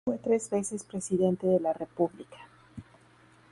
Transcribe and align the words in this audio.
Fue 0.03 0.17
tres 0.17 0.49
veces 0.49 0.83
Presidente 0.83 1.45
de 1.45 1.59
la 1.59 1.73
República. 1.73 2.37